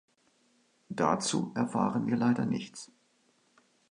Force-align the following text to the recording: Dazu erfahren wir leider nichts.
Dazu 0.89 1.51
erfahren 1.53 2.07
wir 2.07 2.17
leider 2.17 2.47
nichts. 2.47 2.91